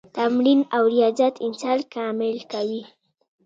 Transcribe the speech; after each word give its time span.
تمرین 0.17 0.59
او 0.75 0.83
ریاضت 0.93 1.33
انسان 1.45 1.79
کامل 1.93 2.37
کوي. 2.51 2.81